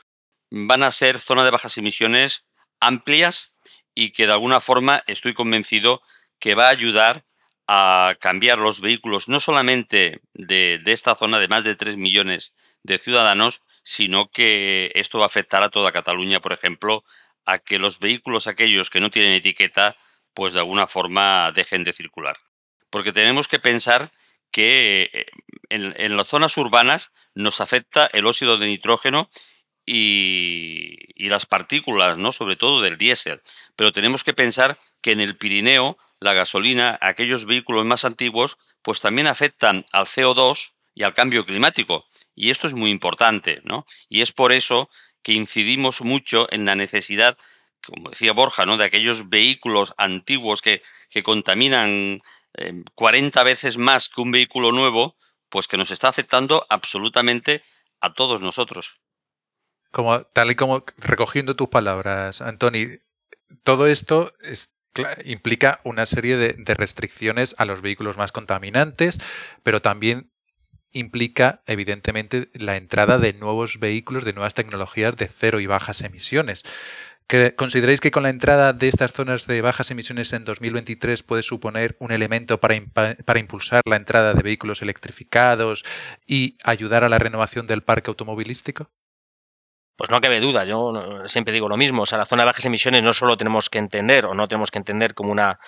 [0.51, 2.45] van a ser zonas de bajas emisiones
[2.79, 3.57] amplias
[3.95, 6.01] y que de alguna forma estoy convencido
[6.39, 7.25] que va a ayudar
[7.67, 12.97] a cambiar los vehículos no solamente de, esta zona de más de 3 millones de
[12.97, 17.03] ciudadanos, sino que esto va a afectar a toda Cataluña, por ejemplo,
[17.45, 19.95] a que los vehículos aquellos que no tienen etiqueta,
[20.33, 22.37] pues de alguna forma dejen de circular.
[22.89, 24.11] Porque tenemos que pensar
[24.51, 25.25] que eh,
[25.69, 29.29] en, las zonas urbanas nos afecta el óxido de nitrógeno
[29.85, 30.97] y,
[31.29, 32.31] las partículas, ¿no?
[32.31, 33.41] sobre todo del diésel.
[33.75, 39.01] Pero tenemos que pensar que en el Pirineo la gasolina, aquellos vehículos más antiguos, pues
[39.01, 42.05] también afectan al CO2 y al cambio climático.
[42.35, 43.85] Y esto es muy importante, ¿no?
[44.09, 44.89] Y es por eso
[45.21, 47.37] que incidimos mucho en la necesidad,
[47.85, 48.77] como decía Borja, ¿no?
[48.77, 52.21] De aquellos vehículos antiguos que, que contaminan
[52.95, 55.17] 40 eh, veces más que un vehículo nuevo,
[55.49, 57.61] pues que nos está afectando absolutamente
[57.99, 59.02] a todos nosotros.
[59.93, 62.87] Como, tal y como recogiendo tus palabras, Antoni,
[63.61, 64.73] todo esto es,
[65.23, 69.19] implica una serie de, restricciones a los vehículos más contaminantes,
[69.61, 70.31] pero también
[70.93, 76.63] implica, evidentemente, la entrada de nuevos vehículos, de nuevas tecnologías de cero y bajas emisiones.
[77.55, 81.95] ¿Consideráis que con la entrada de estas zonas de bajas emisiones en 2023 puede suponer
[81.99, 85.85] un elemento para impulsar la entrada de vehículos electrificados
[86.25, 88.89] y ayudar a la renovación del parque automovilístico?
[89.95, 90.91] Pues no cabe duda, yo
[91.25, 93.77] siempre digo lo mismo, o sea, la zona de bajas emisiones no solo tenemos que
[93.77, 95.59] entender o no tenemos que entender como una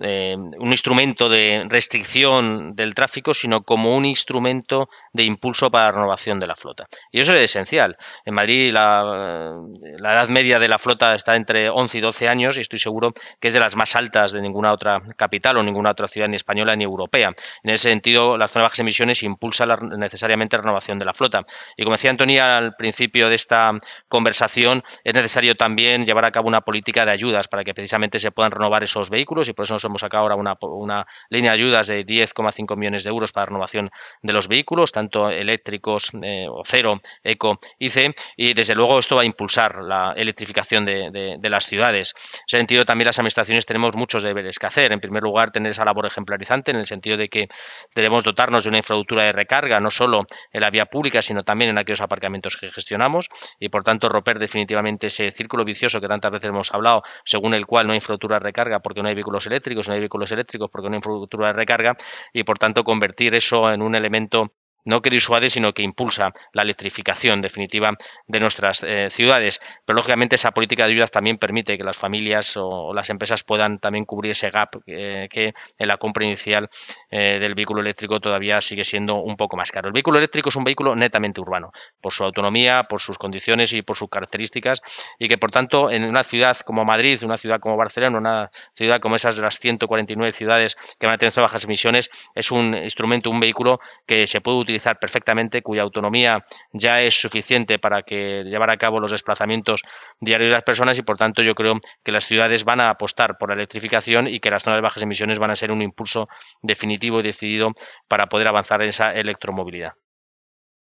[0.00, 5.92] eh, un instrumento de restricción del tráfico, sino como un instrumento de impulso para la
[5.92, 6.86] renovación de la flota.
[7.10, 7.98] Y eso es esencial.
[8.24, 9.60] En Madrid la,
[9.98, 13.48] edad media de la flota está entre 11 y 12 años y estoy seguro que
[13.48, 16.74] es de las más altas de ninguna otra capital o ninguna otra ciudad ni española
[16.74, 17.34] ni europea.
[17.62, 21.12] En ese sentido, la zona de bajas emisiones impulsa la, necesariamente la renovación de la
[21.12, 21.44] flota.
[21.76, 23.71] Y como decía Antonia al principio de esta
[24.08, 28.30] conversación, es necesario también llevar a cabo una política de ayudas para que precisamente se
[28.30, 32.04] puedan renovar esos vehículos y por eso hemos sacado ahora una, línea de ayudas de
[32.04, 33.90] 10,5 millones de euros para renovación
[34.22, 39.16] de los vehículos, tanto eléctricos eh, o cero, eco y C, y desde luego esto
[39.16, 42.14] va a impulsar la electrificación de, las ciudades.
[42.16, 44.92] En ese sentido, también las administraciones tenemos muchos deberes que hacer.
[44.92, 47.48] En primer lugar, tener esa labor ejemplarizante en el sentido de que
[47.94, 51.70] debemos dotarnos de una infraestructura de recarga, no solo en la vía pública, sino también
[51.70, 53.28] en aquellos aparcamientos que gestionamos,
[53.62, 57.64] y por tanto romper definitivamente ese círculo vicioso que tantas veces hemos hablado, según el
[57.64, 60.68] cual no hay infraestructura de recarga porque no hay vehículos eléctricos, no hay vehículos eléctricos
[60.68, 61.96] porque no hay infraestructura de recarga
[62.32, 64.52] y por tanto convertir eso en un elemento
[64.84, 67.92] no que disuade, sino que impulsa la electrificación definitiva
[68.26, 69.60] de nuestras eh, ciudades.
[69.84, 73.78] Pero lógicamente esa política de ayudas también permite que las familias o, las empresas puedan
[73.78, 76.68] también cubrir ese gap eh, que en la compra inicial
[77.10, 79.88] eh, del vehículo eléctrico todavía sigue siendo un poco más caro.
[79.88, 83.82] El vehículo eléctrico es un vehículo netamente urbano, por su autonomía, por sus condiciones y
[83.82, 84.82] por sus características,
[85.18, 89.00] y que por tanto en una ciudad como Madrid, una ciudad como Barcelona, una ciudad
[89.00, 93.30] como esas de las 149 ciudades que van a tener bajas emisiones, es un instrumento,
[93.30, 98.70] un vehículo que se puede utilizar perfectamente, cuya autonomía ya es suficiente para que llevar
[98.70, 99.82] a cabo los desplazamientos
[100.20, 103.38] diarios de las personas y por tanto yo creo que las ciudades van a apostar
[103.38, 106.28] por la electrificación y que las zonas de bajas emisiones van a ser un impulso
[106.62, 107.72] definitivo y decidido
[108.08, 109.94] para poder avanzar en esa electromovilidad.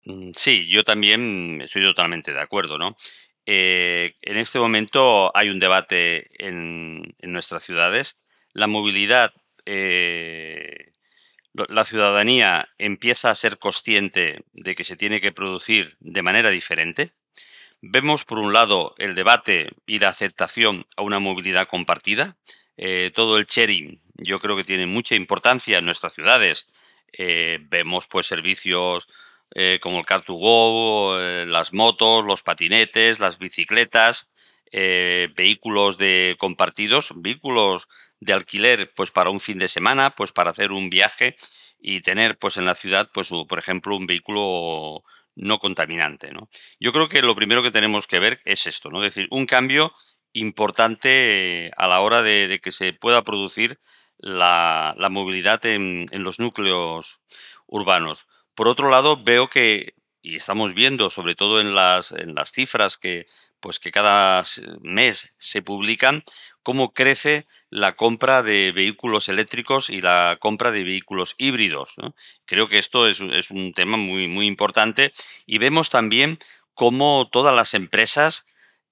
[0.04, 2.96] Mm, sí, yo también estoy totalmente de acuerdo, ¿no?
[3.46, 8.16] Eh, en este momento hay un debate en, nuestras ciudades.
[8.52, 9.32] La movilidad
[9.64, 10.92] eh,
[11.68, 17.12] la ciudadanía empieza a ser consciente de que se tiene que producir de manera diferente.
[17.80, 22.36] Vemos, por un lado, el debate y la aceptación a una movilidad compartida.
[22.76, 26.66] Eh, todo el sharing yo creo que tiene mucha importancia en nuestras ciudades.
[27.12, 29.08] Eh, vemos pues servicios
[29.54, 34.28] eh, como el Car2Go, las motos, los patinetes, las bicicletas,
[34.72, 37.88] vehículos de compartidos, vehículos
[38.20, 41.36] de alquiler pues para un fin de semana, pues para hacer un viaje
[41.78, 45.02] y tener pues en la ciudad pues por ejemplo un vehículo
[45.36, 46.48] no contaminante, ¿no?
[46.80, 49.04] Yo creo que lo primero que tenemos que ver es esto, ¿no?
[49.04, 49.92] Es decir, un cambio
[50.32, 53.78] importante a la hora de, que se pueda producir
[54.18, 57.20] la, movilidad en, en, los núcleos
[57.66, 58.26] urbanos.
[58.54, 62.96] Por otro lado, veo que, y estamos viendo sobre todo en las, en las cifras
[62.96, 63.26] que,
[63.60, 64.44] pues que cada
[64.80, 66.24] mes se publican,
[66.66, 71.94] cómo crece la compra de vehículos eléctricos y la compra de vehículos híbridos.
[72.44, 75.12] Creo que esto es, un tema muy, muy importante
[75.46, 76.40] y vemos también
[76.74, 78.48] cómo todas las empresas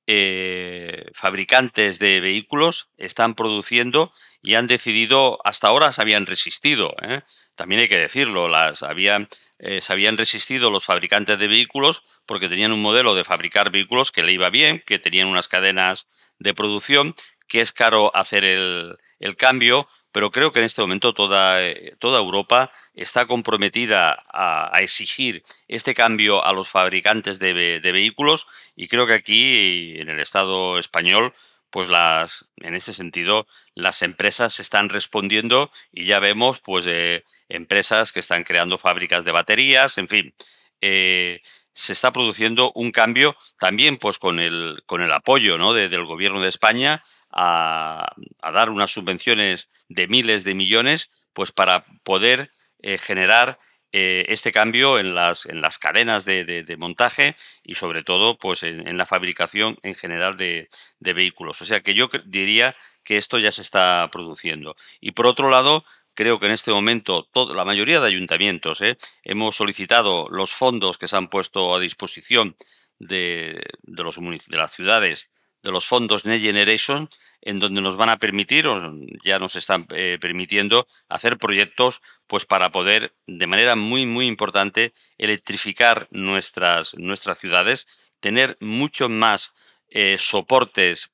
[0.07, 7.23] eh, fabricantes de vehículos están produciendo y han decidido, hasta ahora se habían resistido, ¿eh?
[7.57, 12.49] también hay que decirlo, las habían eh, se habían resistido los fabricantes de vehículos porque
[12.49, 16.07] tenían un modelo de fabricar vehículos que le iba bien, que tenían unas cadenas
[16.39, 17.15] de producción
[17.47, 18.97] que es caro hacer el,
[19.39, 25.45] cambio, pero creo que en este momento toda, eh, toda Europa está comprometida a, exigir
[25.67, 31.33] este cambio a los fabricantes de, vehículos y creo que aquí, en el Estado español,
[31.71, 38.13] pues las, en ese sentido, las empresas están respondiendo y ya vemos, pues, eh, empresas
[38.13, 40.35] que están creando fábricas de baterías, en fin,
[40.81, 45.73] eh, se está produciendo un cambio también, pues, con el, con el apoyo, ¿no?
[45.73, 47.03] del gobierno de España
[47.35, 53.59] a, dar unas subvenciones de miles de millones, pues para poder eh, generar
[53.93, 58.97] eh, este cambio en las, en las cadenas de, montaje y sobre todo pues en,
[58.97, 60.69] la fabricación en general de,
[61.01, 61.61] vehículos.
[61.61, 64.77] O sea que yo diría que esto ya se está produciendo.
[65.01, 68.97] Y por otro lado, creo que en este momento la mayoría de ayuntamientos ¿eh?
[69.25, 72.57] hemos solicitado los fondos que se han puesto a disposición
[72.99, 75.31] de, de las ciudades
[75.65, 77.11] de los fondos Next Generation,
[77.41, 78.81] en donde nos van a permitir, o
[79.25, 84.93] ya nos están eh, permitiendo, hacer proyectos pues para poder, de manera muy, muy importante,
[85.19, 89.53] electrificar nuestras, nuestras ciudades, tener muchos más
[89.89, 91.11] eh, soportes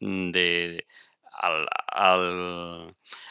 [0.00, 0.86] de,
[1.32, 1.68] al,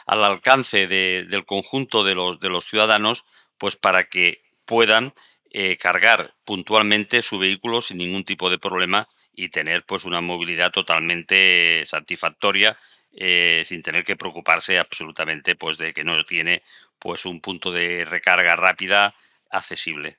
[0.06, 3.24] alcance del conjunto de los, de los ciudadanos,
[3.58, 5.12] pues para que puedan
[5.50, 10.70] eh, cargar puntualmente su vehículo sin ningún tipo de problema y tener pues una movilidad
[10.70, 12.76] totalmente satisfactoria
[13.12, 16.62] eh, sin tener que preocuparse absolutamente pues de que no tiene
[16.98, 19.14] pues un punto de recarga rápida
[19.50, 20.18] accesible.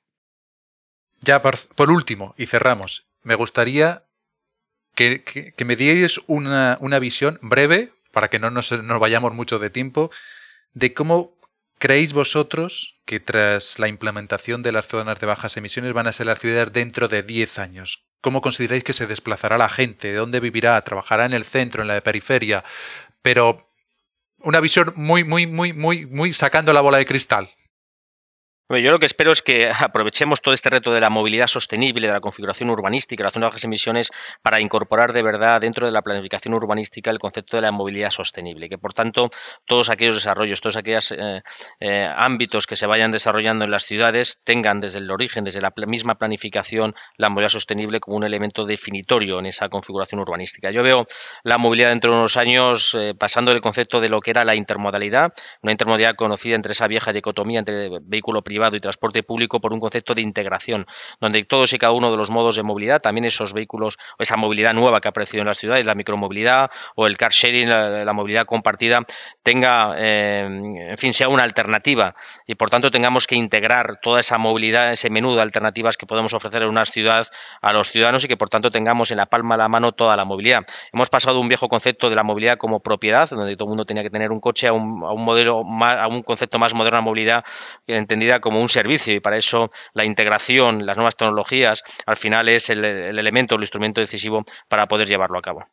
[1.21, 4.05] Ya por, último, y cerramos, me gustaría
[4.95, 9.69] que, me dierais una, una, visión breve, para que no nos, nos vayamos mucho de
[9.69, 10.11] tiempo,
[10.73, 11.38] de cómo
[11.80, 16.27] creéis vosotros que tras la implementación de las zonas de bajas emisiones van a ser
[16.27, 18.05] las ciudades dentro de 10 años.
[18.21, 20.09] ¿Cómo consideráis que se desplazará la gente?
[20.09, 20.80] ¿De dónde vivirá?
[20.82, 22.63] ¿Trabajará en el centro, en la periferia?
[23.21, 23.73] Pero
[24.39, 27.47] una visión muy, muy, muy, muy, muy sacando la bola de cristal.
[28.78, 32.13] Yo lo que espero es que aprovechemos todo este reto de la movilidad sostenible, de
[32.13, 34.11] la configuración urbanística, la zona de bajas emisiones,
[34.43, 38.70] para incorporar de verdad dentro de la planificación urbanística el concepto de la movilidad sostenible.
[38.70, 39.32] Que por tanto
[39.65, 41.41] todos aquellos desarrollos, todos aquellos eh,
[41.80, 45.74] eh, ámbitos que se vayan desarrollando en las ciudades tengan desde el origen, desde la
[45.88, 50.70] misma planificación, la movilidad sostenible como un elemento definitorio en esa configuración urbanística.
[50.70, 51.07] Yo veo
[51.43, 54.53] la movilidad dentro de unos años eh, pasando del concepto de lo que era la
[54.53, 59.74] intermodalidad, una intermodalidad conocida entre esa vieja dicotomía entre vehículo privado y transporte público por
[59.74, 60.86] un concepto de integración,
[61.20, 64.74] donde todos y cada uno de los modos de movilidad, también esos vehículos, esa movilidad
[64.74, 68.45] nueva que ha aparecido en las ciudades, la micromovilidad o el car sharing, la, movilidad
[68.45, 69.05] compartida,
[69.43, 70.41] tenga, eh,
[70.89, 75.10] en fin, sea una alternativa y por tanto tengamos que integrar toda esa movilidad, ese
[75.10, 77.28] menú de alternativas que podemos ofrecer en una ciudad
[77.62, 80.18] a los ciudadanos y que por tanto tengamos en la palma de la mano toda
[80.18, 80.66] la movilidad.
[80.91, 83.86] Hemos pasado de un viejo concepto de la movilidad como propiedad, donde todo el mundo
[83.86, 87.45] tenía que tener un coche, a un, modelo, a un concepto más moderno de movilidad
[87.88, 92.70] entendida como un servicio y para eso la integración, las nuevas tecnologías, al final es
[92.70, 95.68] el, elemento, el instrumento decisivo para poder llevarlo a cabo.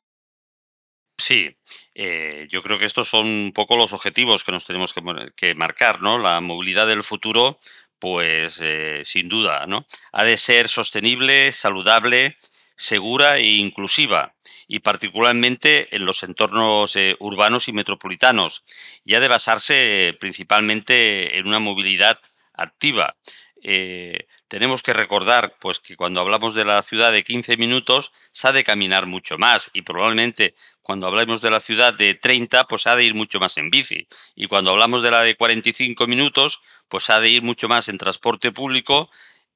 [1.18, 1.56] Sí,
[1.94, 4.92] eh, yo creo que estos son un poco los objetivos que nos tenemos
[5.34, 6.18] que, marcar, ¿no?
[6.18, 7.58] La movilidad del futuro,
[7.98, 9.86] pues eh, sin duda, ¿no?
[10.12, 12.36] Ha de ser sostenible, saludable,
[12.76, 14.34] segura e inclusiva
[14.68, 18.64] y particularmente en los entornos eh, urbanos y metropolitanos
[19.04, 22.18] y ha de basarse principalmente en una movilidad
[22.56, 23.16] activa.
[23.62, 28.48] Eh, tenemos que recordar pues que cuando hablamos de la ciudad de 15 minutos se
[28.48, 32.86] ha de caminar mucho más y probablemente cuando hablamos de la ciudad de 30 pues
[32.86, 36.60] ha de ir mucho más en bici y cuando hablamos de la de 45 minutos
[36.88, 39.10] pues ha de ir mucho más en transporte público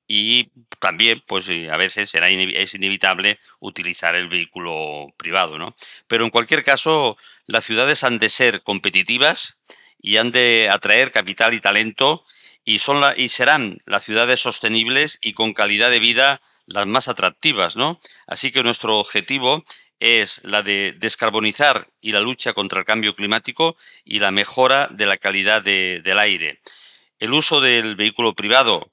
[0.08, 5.76] y también pues a veces será es inevitable utilizar el vehículo privado ¿no?
[6.08, 9.60] pero en cualquier caso las ciudades han de ser competitivas
[10.00, 12.24] y han de atraer capital y talento
[12.64, 17.76] y, son y serán las ciudades sostenibles y con calidad de vida las más atractivas,
[17.76, 18.00] ¿no?
[18.26, 19.64] Así que nuestro objetivo
[19.98, 25.06] es la de descarbonizar y la lucha contra el cambio climático y la mejora de
[25.06, 26.60] la calidad del aire.
[27.18, 28.90] El uso del vehículo privado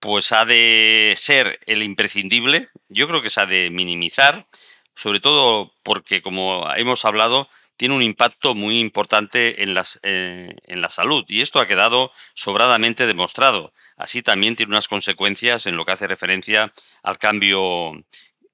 [0.00, 4.46] pues ha de ser el imprescindible, yo creo que se ha de minimizar,
[4.94, 7.48] sobre todo porque como hemos hablado,
[7.78, 13.06] tiene un impacto muy importante en, eh, en la salud y esto ha quedado sobradamente
[13.06, 13.72] demostrado.
[13.96, 16.72] Así también tiene unas consecuencias en lo que hace referencia
[17.02, 17.92] al cambio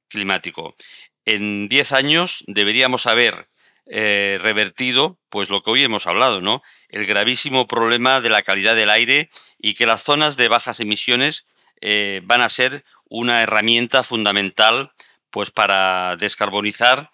[0.09, 0.77] climático.
[1.25, 3.49] En 10 años deberíamos haber
[3.87, 6.63] eh, revertido pues lo que hoy hemos hablado, ¿no?
[6.89, 11.49] El gravísimo problema de la calidad del aire y que las zonas de bajas emisiones
[11.81, 14.93] eh, van a ser una herramienta fundamental
[15.31, 17.11] pues para descarbonizar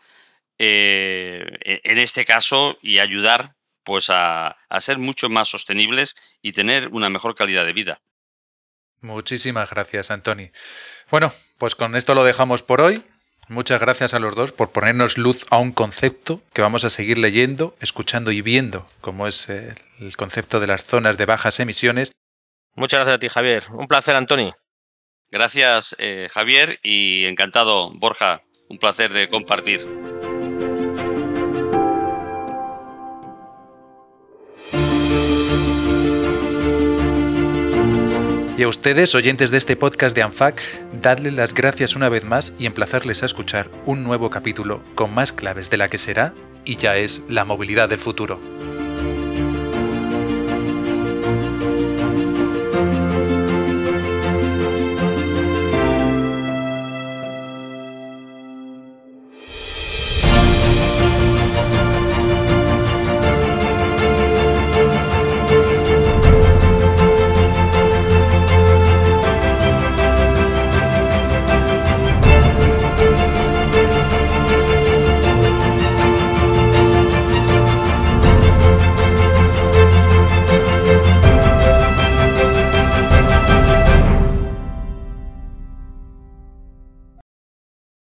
[0.62, 6.88] eh, e, en este caso y ayudar pues a, ser mucho más sostenibles y tener
[6.88, 8.02] una mejor calidad de vida.
[9.00, 10.50] Muchísimas gracias, Antoni.
[11.10, 13.02] Bueno, pues con esto lo dejamos por hoy.
[13.48, 17.16] Muchas gracias a los dos por ponernos luz a un concepto que vamos a seguir
[17.16, 22.12] leyendo, escuchando y viendo, como es el concepto de las zonas de bajas emisiones.
[22.74, 23.64] Muchas gracias a ti, Javier.
[23.72, 24.52] Un placer, Antoni.
[25.30, 28.42] Gracias, eh, Javier, y encantado, Borja.
[28.68, 29.86] Un placer de compartir.
[38.60, 40.60] Y a ustedes, oyentes de este podcast de ANFAC,
[41.00, 45.32] dadle las gracias una vez más y emplazarles a escuchar un nuevo capítulo con más
[45.32, 46.34] claves de la que será
[46.66, 48.38] y ya es la movilidad del futuro.